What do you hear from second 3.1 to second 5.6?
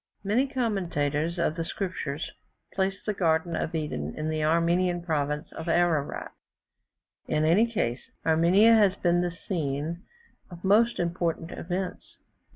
garden of Eden in the Armenian province